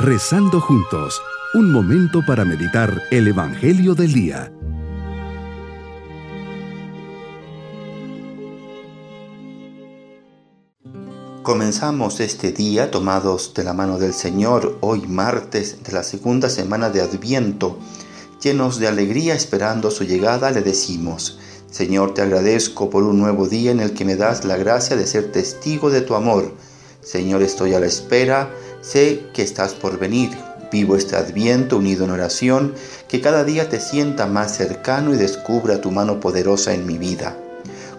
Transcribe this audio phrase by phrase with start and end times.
[0.00, 1.20] Rezando juntos,
[1.54, 4.52] un momento para meditar el Evangelio del Día.
[11.42, 16.90] Comenzamos este día tomados de la mano del Señor, hoy martes de la segunda semana
[16.90, 17.76] de Adviento.
[18.40, 21.40] Llenos de alegría esperando su llegada, le decimos,
[21.72, 25.08] Señor, te agradezco por un nuevo día en el que me das la gracia de
[25.08, 26.54] ser testigo de tu amor.
[27.00, 30.30] Señor, estoy a la espera, sé que estás por venir.
[30.70, 32.74] Vivo este adviento unido en oración,
[33.08, 37.36] que cada día te sienta más cercano y descubra tu mano poderosa en mi vida.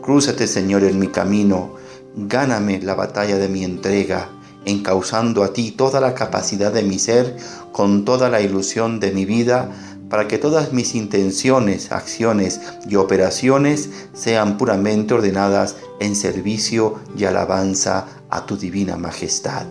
[0.00, 1.74] Crúzate, Señor, en mi camino,
[2.14, 4.28] gáname la batalla de mi entrega,
[4.64, 7.36] encauzando a ti toda la capacidad de mi ser,
[7.72, 9.70] con toda la ilusión de mi vida,
[10.08, 18.06] para que todas mis intenciones, acciones y operaciones sean puramente ordenadas en servicio y alabanza
[18.28, 19.64] a tu divina majestad.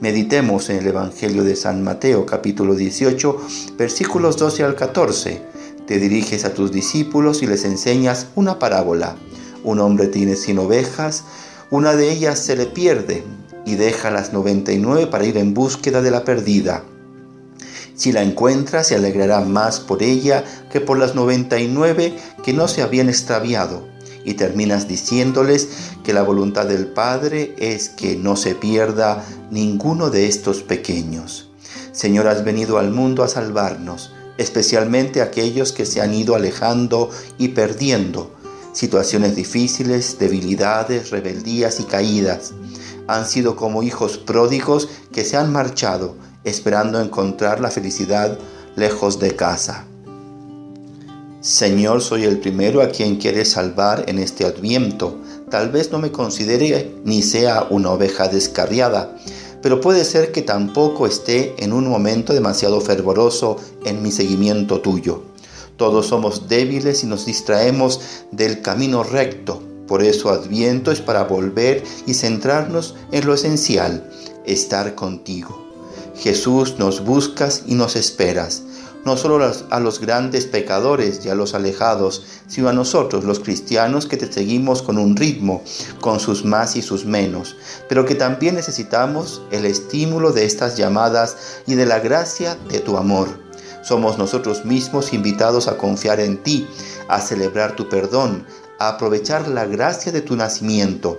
[0.00, 3.36] Meditemos en el Evangelio de San Mateo capítulo 18
[3.76, 5.42] versículos 12 al 14.
[5.88, 9.16] Te diriges a tus discípulos y les enseñas una parábola.
[9.64, 11.24] Un hombre tiene cien ovejas,
[11.70, 13.24] una de ellas se le pierde
[13.66, 16.84] y deja las 99 para ir en búsqueda de la perdida.
[17.96, 22.82] Si la encuentra, se alegrará más por ella que por las 99 que no se
[22.82, 23.88] habían extraviado.
[24.28, 25.68] Y terminas diciéndoles
[26.04, 31.48] que la voluntad del Padre es que no se pierda ninguno de estos pequeños.
[31.92, 37.48] Señor, has venido al mundo a salvarnos, especialmente aquellos que se han ido alejando y
[37.48, 38.36] perdiendo.
[38.74, 42.52] Situaciones difíciles, debilidades, rebeldías y caídas.
[43.06, 48.38] Han sido como hijos pródigos que se han marchado esperando encontrar la felicidad
[48.76, 49.86] lejos de casa.
[51.40, 55.20] Señor, soy el primero a quien quieres salvar en este adviento.
[55.48, 59.16] Tal vez no me considere ni sea una oveja descarriada,
[59.62, 65.22] pero puede ser que tampoco esté en un momento demasiado fervoroso en mi seguimiento tuyo.
[65.76, 68.00] Todos somos débiles y nos distraemos
[68.32, 69.62] del camino recto.
[69.86, 74.10] Por eso Adviento es para volver y centrarnos en lo esencial,
[74.44, 75.68] estar contigo.
[76.16, 78.64] Jesús, nos buscas y nos esperas,
[79.04, 84.06] no solo a los grandes pecadores y a los alejados, sino a nosotros los cristianos
[84.06, 85.62] que te seguimos con un ritmo,
[86.00, 87.56] con sus más y sus menos,
[87.88, 92.96] pero que también necesitamos el estímulo de estas llamadas y de la gracia de tu
[92.96, 93.28] amor.
[93.82, 96.66] Somos nosotros mismos invitados a confiar en ti,
[97.08, 98.44] a celebrar tu perdón,
[98.78, 101.18] a aprovechar la gracia de tu nacimiento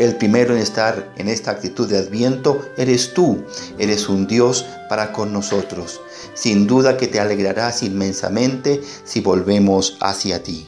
[0.00, 3.44] el primero en estar en esta actitud de adviento eres tú,
[3.78, 6.00] eres un Dios para con nosotros.
[6.32, 10.66] Sin duda que te alegrarás inmensamente si volvemos hacia ti.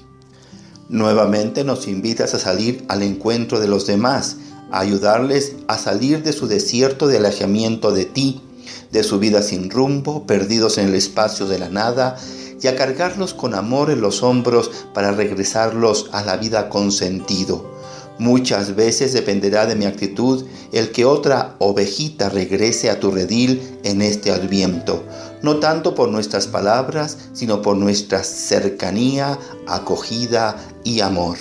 [0.91, 4.37] Nuevamente nos invitas a salir al encuentro de los demás,
[4.71, 8.43] a ayudarles a salir de su desierto de alejamiento de ti,
[8.91, 12.19] de su vida sin rumbo, perdidos en el espacio de la nada,
[12.61, 17.72] y a cargarlos con amor en los hombros para regresarlos a la vida con sentido
[18.19, 24.03] Muchas veces dependerá de mi actitud el que otra ovejita regrese a tu redil en
[24.03, 25.03] este adviento,
[25.43, 31.39] no tanto por nuestras palabras, sino por nuestra cercanía, acogida y amor.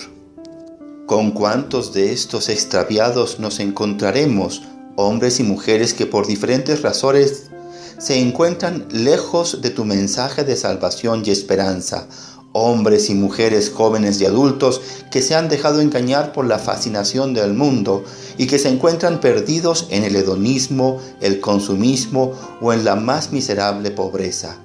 [1.05, 4.63] ¿Con cuántos de estos extraviados nos encontraremos,
[4.95, 7.49] hombres y mujeres que por diferentes razones
[7.97, 12.07] se encuentran lejos de tu mensaje de salvación y esperanza?
[12.53, 17.53] Hombres y mujeres jóvenes y adultos que se han dejado engañar por la fascinación del
[17.53, 18.03] mundo
[18.37, 23.91] y que se encuentran perdidos en el hedonismo, el consumismo o en la más miserable
[23.91, 24.57] pobreza.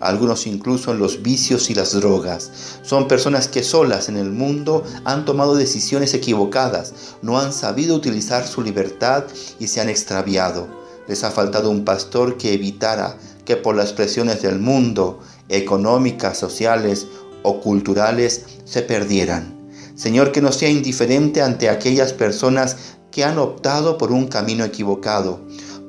[0.00, 2.50] Algunos incluso en los vicios y las drogas.
[2.82, 8.46] Son personas que solas en el mundo han tomado decisiones equivocadas, no han sabido utilizar
[8.46, 9.24] su libertad
[9.58, 10.68] y se han extraviado.
[11.08, 17.06] Les ha faltado un pastor que evitara que por las presiones del mundo, económicas, sociales
[17.44, 19.54] o culturales se perdieran.
[19.94, 22.76] Señor, que no sea indiferente ante aquellas personas
[23.12, 25.40] que han optado por un camino equivocado.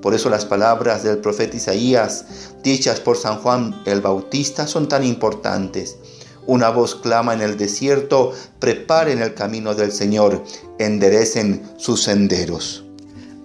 [0.01, 2.25] Por eso las palabras del profeta Isaías,
[2.63, 5.97] dichas por San Juan el Bautista, son tan importantes.
[6.45, 10.43] Una voz clama en el desierto, preparen el camino del Señor,
[10.77, 12.85] enderecen sus senderos.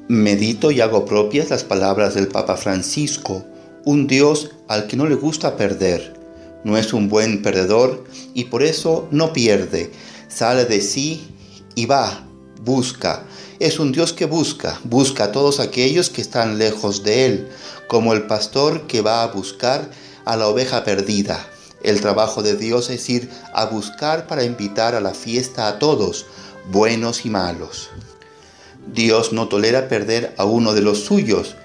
[0.08, 3.44] Medito y hago propias las palabras del Papa Francisco,
[3.87, 6.19] un Dios al que no le gusta perder
[6.64, 8.04] no es un buen perdedor
[8.34, 9.90] y por eso no pierde.
[10.28, 11.34] Sale de sí
[11.74, 12.26] y va,
[12.62, 13.24] busca.
[13.58, 17.48] Es un Dios que busca, busca a todos aquellos que están lejos de Él,
[17.88, 19.90] como el pastor que va a buscar
[20.24, 21.46] a la oveja perdida.
[21.82, 26.26] El trabajo de Dios es ir a buscar para invitar a la fiesta a todos,
[26.70, 27.90] buenos y malos.
[28.92, 31.56] Dios no tolera perder a uno de los suyos,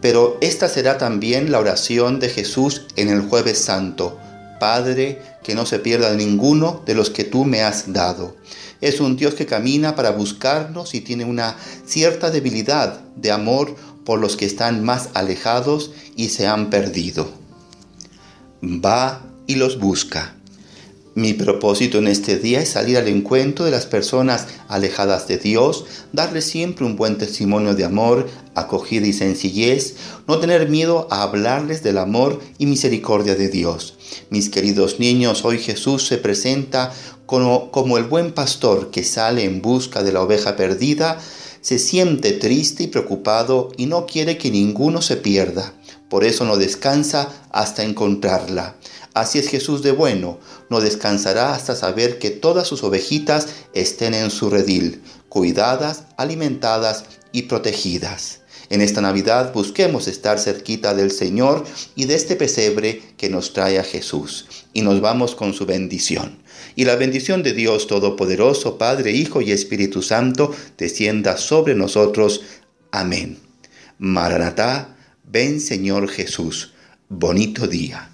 [0.00, 4.18] Pero esta será también la oración de Jesús en el jueves santo.
[4.58, 8.36] Padre, que no se pierda ninguno de los que tú me has dado.
[8.80, 11.56] Es un Dios que camina para buscarnos y tiene una
[11.86, 17.30] cierta debilidad de amor por los que están más alejados y se han perdido.
[18.62, 20.34] Va y los busca.
[21.16, 25.84] Mi propósito en este día es salir al encuentro de las personas alejadas de Dios,
[26.12, 29.94] darles siempre un buen testimonio de amor, acogida y sencillez,
[30.26, 33.94] no tener miedo a hablarles del amor y misericordia de Dios.
[34.30, 36.92] Mis queridos niños, hoy Jesús se presenta
[37.26, 41.20] como, como el buen pastor que sale en busca de la oveja perdida,
[41.64, 45.72] se siente triste y preocupado y no quiere que ninguno se pierda.
[46.10, 48.76] Por eso no descansa hasta encontrarla.
[49.14, 50.38] Así es Jesús de bueno,
[50.68, 57.42] no descansará hasta saber que todas sus ovejitas estén en su redil, cuidadas, alimentadas y
[57.42, 58.40] protegidas.
[58.70, 61.64] En esta Navidad busquemos estar cerquita del Señor
[61.96, 64.46] y de este pesebre que nos trae a Jesús.
[64.72, 66.38] Y nos vamos con su bendición.
[66.76, 72.42] Y la bendición de Dios Todopoderoso, Padre, Hijo y Espíritu Santo, descienda sobre nosotros.
[72.92, 73.38] Amén.
[73.98, 76.72] Maranatá, ven Señor Jesús.
[77.08, 78.13] Bonito día.